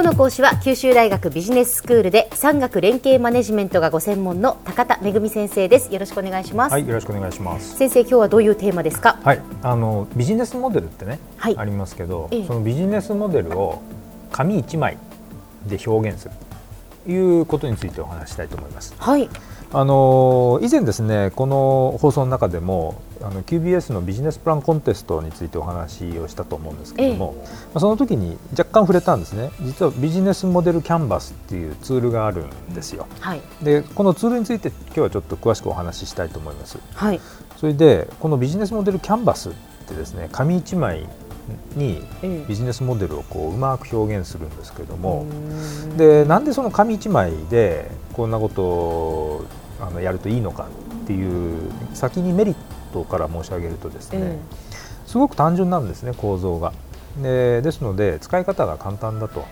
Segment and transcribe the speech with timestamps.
[0.00, 5.92] 今日の講師は九州大学ビジネススクールで産学連携マネジメントがご専門の高田恵先生です。
[5.92, 6.72] よろしくお願いします。
[6.72, 7.76] はいよろしくお願いします。
[7.76, 9.18] 先生今日はどういうテーマですか？
[9.22, 13.82] はいあのビジネスモデルってね、はい、ありますけど、ええ、そのビジネスモデルを
[14.32, 14.96] 紙一枚
[15.66, 16.34] で表現する
[17.04, 18.94] ということについてお話したいと思います。
[18.96, 19.28] はい。
[19.70, 29.50] あの以前ですねこの放送の中でもあの QBS のビジネスプランコンテストについてお話をしたと思うんですけれども、ええ、その時に若干触れたんですね。
[29.62, 37.20] 実はビジネスモデルキャンバスっていうツールがあるんですよ、はい、でこのツールについて今日はちょっと詳しくお話ししたいと思います、はい、
[37.56, 39.52] それでこのビジネスモデルキャンバスっ
[39.86, 41.08] てですね紙一枚
[41.74, 42.02] に
[42.48, 45.26] ビジネスモデルをこううまく表現するんですけれども、
[45.96, 49.44] でなんでその紙一枚でこんなことを
[49.80, 50.68] あのやるといいのか
[51.02, 52.54] っていう先にメリッ
[52.92, 56.72] トから申し上げるとですね、えー、すごく単純なんですね構造が。
[57.22, 59.44] でですので使い方が簡単だと。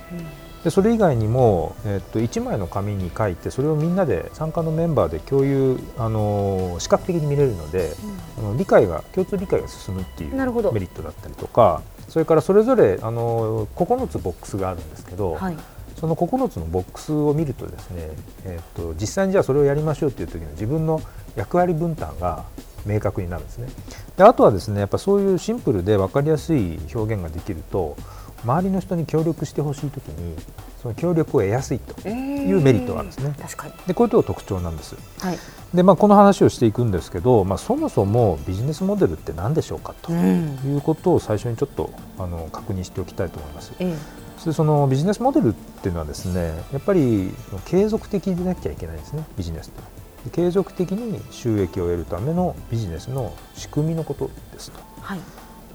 [0.64, 7.92] でそれ以外にも、えっと、1枚の紙に書いてそれをみんなで参加のメンバーで共有あの視覚的に見れるので、
[8.38, 15.56] うん、あの理解が共通理解が進むっていうメリットだったりとかそれからそれぞれあの9つボックスがあるんですけど、はい。
[15.98, 18.10] その9つのボックスを見るとですね、
[18.44, 21.02] えーと、実際にじゃあそれをやりましょうという時の自分の
[21.38, 22.44] 役割分担が
[22.84, 23.68] 明確になるんですね。
[24.16, 27.96] であとはですねやっぱそういうシンプルで分かりやすい表現ができると
[28.44, 30.36] 周りの人に協力してほしい時に
[30.82, 33.34] その協力を得やすいというメリットがあるんですね。
[33.40, 33.72] 確かに。
[33.86, 34.96] でこういうとこ特徴なんです。
[35.20, 35.38] はい、
[35.74, 43.72] でまあ、この話をしていくんですけど、まあ、そもそもビジネスモデルって何でしょうかということを最初にちょっとあの確認しておきたいと思います。
[43.78, 43.96] え
[44.44, 47.32] でそのビジネスモデルっていうのはですねやっぱり
[47.66, 49.82] 継続的でなきゃいけないですねビジネスって
[50.30, 54.80] 継続的に収益を得るためのビジネスの仕組みのことですと。
[55.00, 55.20] はい、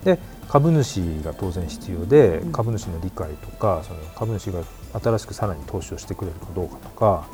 [0.03, 4.63] で株主が当然必要で、うん、株主の理解とかその株主が
[5.01, 7.25] 新しくさらに投資をしてくれるかどうかとか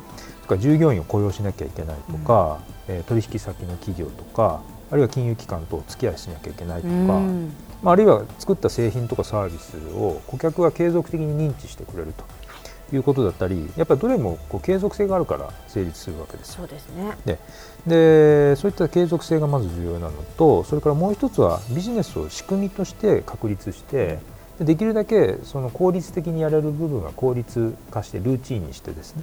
[0.50, 4.60] から従業員を雇用しなきゃいけないとか、うん、えー、取引先の企業とか
[4.90, 7.52] あるいは金融機関とお付き合いしなきゃいけないとか、うん。
[7.80, 12.24] まあ、あるいは作った製品とかサービスを顧客が継続的に認知してくれると
[12.92, 17.16] いうことだったりやっぱりどれもこう継続性があるから成立するわけですそうですね。
[17.24, 17.38] で
[17.86, 24.18] でそういった継続性がまず重要なのとそれからもう一つはビジネスを仕組みとして確立して
[24.60, 29.22] できるだけその効率的にやれる部分は効率化してルーチンにしてですね。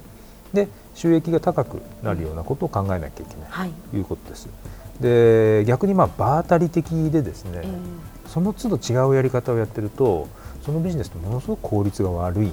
[0.53, 3.69] で収益が高くなるようなことを考えなきゃいけない。
[3.91, 4.01] とい。
[4.01, 4.49] うことです。
[4.99, 10.27] で逆にまあ場当たり的でですね、えーその都度違うやり方をやってると
[10.65, 12.51] そのビジネスってものすごく効率が悪い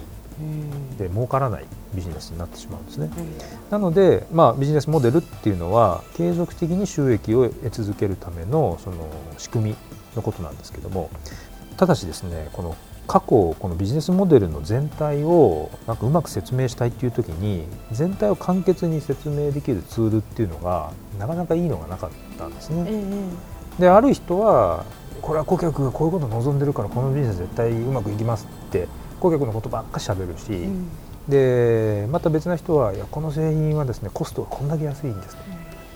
[0.98, 1.64] で儲からない
[1.94, 3.10] ビジネスになってしまうんですね。
[3.70, 9.08] なので、まあ、ビジネスモデルっていうのは継続的に収益を得続けるためのその
[9.38, 9.76] 仕組み
[10.16, 11.10] のことなんですけども
[11.76, 22.84] ただしですねこの過去このビジネスモデルの全体をなんかうまく説明したいっていう時に全体を簡潔に説明できるツールっていうのがなかなかいいのがなかったんですね。
[23.78, 24.84] である人は
[25.20, 28.88] これは顧客がこういうことを望んでるからこのビジネス絶対うまくいきますって
[29.24, 30.88] 顧客のことばっかしゃべるし、うん、
[31.28, 35.42] でまた別な人はいやこの製品はですねコストがこんだけ安いんですと、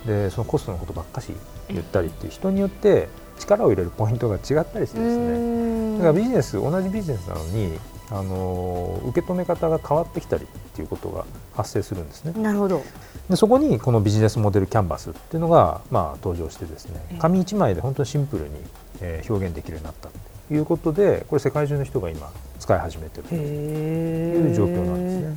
[0.03, 1.33] うん、でそのコストのことばっかし
[1.69, 3.09] 言ったりっていう人によって
[3.39, 5.99] 力を入れるポイントが違ったりしてですね。
[5.99, 7.79] だからビジネス同じビジネスなのに
[8.11, 12.33] あの受け止め方が変わってきたりっていうことが発生するんですね。
[12.41, 12.83] なるほど。
[13.29, 17.19] でそこにこのビジネスモデルキャンバスっていうのが、まあ、登場してですね。
[17.19, 18.55] 紙1枚で本当にシンプルに、
[19.03, 22.33] えー、表現できるようになったということでこれ世界中の人が今
[22.69, 25.37] 使い始めてるという状況なんですね。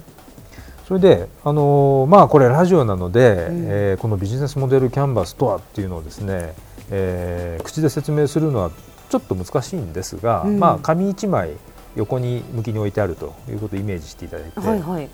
[0.86, 6.54] それで、あのー、まあ、これラジオなので、うん、えー、このビジネスモデルキャンバスとはっていうのをですね、
[6.90, 8.72] えー、口で説明するのは
[9.10, 11.52] ちょっと難しいんですが、うん、まあ、紙1枚
[11.96, 15.10] 横に向きに置いてあるということをイメージしていただいて、はいはい、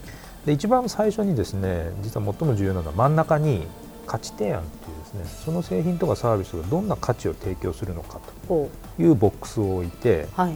[0.48, 3.68] で一番最初にですね実は最も重要なのは真ん中に
[4.08, 10.56] 価値提案っていうですねその製品とかサービスがどんな価値を提供するのかというボックスを置いて、はい、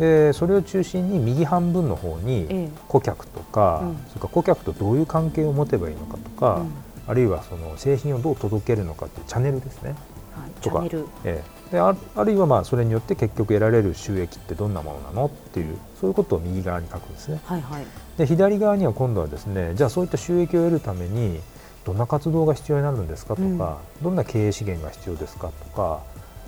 [0.00, 6.72] でそれを中心に右半分の方に顧客とか、ええそれから顧客とどういう関係を持てばいいのかとか、うん、
[7.06, 9.90] あるいはその製品をどう届けるのかというチャンネルですね。
[10.34, 10.86] はい、とか、
[11.24, 17.40] ええ、でああるいはまあそれによって結局得られる収益ってどんなものなのっていうそういうことを右側に書くんですね。
[17.44, 17.84] はいはい、
[18.16, 21.40] で左側には今度はですねじゃあそういった収益を得るために
[21.84, 23.58] どんな活動が必要になるんですかとか、うん、
[24.04, 26.00] どんな経営資源が必要ですかとか、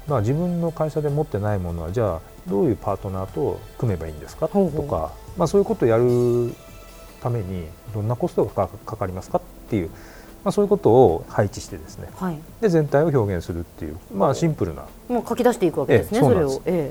[0.09, 4.49] まあ、自分の会社で持ってないものはじゃあどういうパートナーと組めばいいんですか？
[4.49, 6.53] とか、まあ、そういうことをやる
[7.23, 9.39] ためにどんなコストがかかりますか？
[9.39, 9.41] っ
[9.71, 9.89] ていう、
[10.45, 14.87] まあ、そういうことを配置してですね、はい、で全体を表現するっていう、まあ、シンプルな。
[15.09, 16.63] もう書き出していくわけですね、ええ、それを。
[16.65, 16.91] え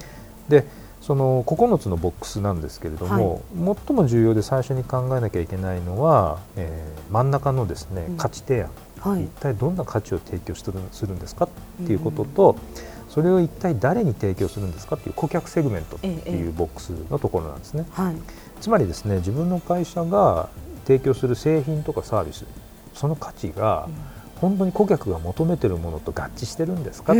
[0.50, 0.68] え、で
[1.02, 8.70] その9つのボックスなんですけれども、はい、最も重要で最初に考えなきゃいけないのは、えー、真ん中のですね、価値提案、
[9.00, 11.46] はい、一体どんな価値を提供するんですか？
[11.46, 17.86] っていうことと、うん、それを一体誰に提供するんですかっていう顧客セグメントっていうボックスのところなんですね。
[17.92, 18.16] はい、
[18.62, 20.48] つまりですね自分の会社が
[20.88, 22.46] 提供する製品とかサービス
[22.94, 23.88] その価値が、
[24.36, 27.14] 本当に顧客が求めてるものと合致してるんですか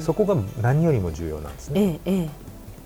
[0.00, 2.00] そこが何よりも重要なんですね。
[2.04, 2.28] ええ、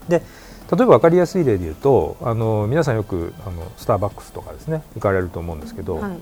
[0.08, 0.22] で
[0.70, 6.18] 例えば分かりやすい例で言うとあの皆さんよくあのスターバックスとかですね行かれると思うんですけど、はい、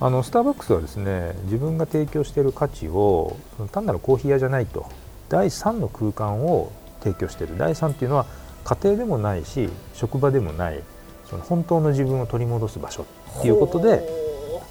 [0.00, 3.36] あのスターバックスはですね自分が提供している価値を
[3.70, 4.86] 単なるコーヒー屋じゃないと
[5.32, 6.70] 第3の空間を
[7.02, 7.56] 提供している。
[7.56, 8.26] 第3っていうのは
[8.64, 10.80] 家庭でもないし職場でもない
[11.28, 13.06] その本当の自分を取り戻す場所
[13.38, 14.06] っていうことで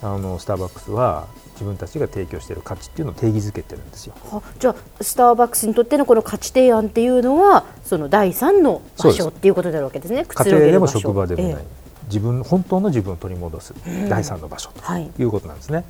[0.04, 4.14] あのスターバックスは自分たちが提供している価値っていうのを定義づけてるんですよ。
[4.60, 10.26] じゃあスターバックスにとってのこの価値提案っていうのはその第三の場所っていうことになるわけですね。
[10.28, 11.66] 家庭でも職場でもない、えー、
[12.12, 13.74] 自分本当の自分を取り戻す
[14.10, 15.24] 第三の場所とい。
[15.24, 15.78] うことなんですね。
[15.78, 15.86] はい、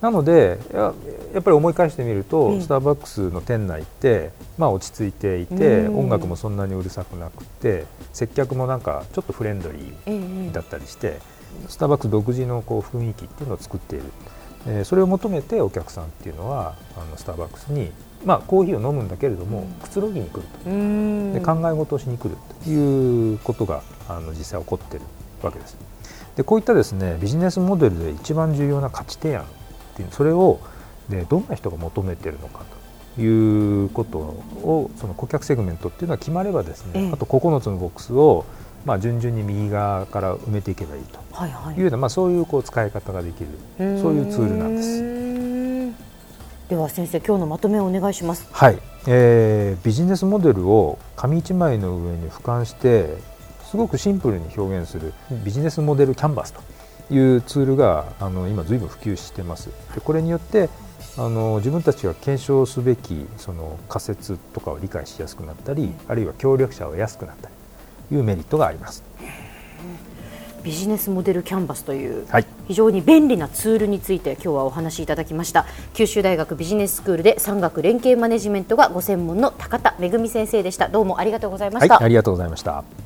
[0.00, 0.90] なのでや
[1.38, 11.18] っぱり思い返してみると、えー、スターバックスの店内って、まあ、落ち着いていて、音楽もそんなにうるさくなくて接客もなんかちょっとフレンドリーだったりして、
[11.62, 14.04] えー、スターバックス独自のこう雰囲気っていうのを作っている。
[14.68, 17.92] えー、それを求めてお客さんっていうのはあのスターバックスに、
[18.24, 20.64] まあ、コーヒーを飲むんだけれども、くつろぎに来ると。
[20.64, 25.06] で考え事をしに来るということがあの実際起こっている
[25.42, 25.76] わけです。
[26.36, 29.46] でこういったですねビジネスモデルで一番重要な価値提案っ
[29.96, 30.60] ていうそれを
[31.08, 32.64] でどんな人が求めているのか
[33.16, 38.44] ということをその顧客セグメントっていうのは決まればですね、あと9つのボックスを
[38.86, 41.18] まあ、順々に右側から埋めていけばいいと。
[41.76, 43.48] いうような、まあ、そういうこう使い方ができる
[44.00, 45.16] そういうツールなんです。
[46.68, 48.48] では先生今日のまとめをお願いします。
[48.52, 48.78] はい、
[49.08, 53.18] えー、ビジネスモデルを紙一枚の上に俯瞰して
[53.70, 55.12] すごくシンプルに表現する
[55.44, 56.62] ビジネスモデルキャンバスと
[57.14, 59.70] いうツールがあの今ずいぶん普及してます。
[59.94, 60.68] でこれによって
[61.18, 69.02] あの自分たちが検証すべきその仮説とかを理解しやすくなったりあるいは協力者を得やすくなったりいうメリットがあります。
[70.62, 72.26] ビジネスモデルキャンバスという
[72.66, 75.64] 非常に便利なツールについて今日はお話しいただきました。
[75.94, 80.88] 九州大学ビジネススクールで産学連携マネジメントがご専門の高田恵先生でした。
[80.88, 83.05] どうもありがとうございました、はい、ありがとうございました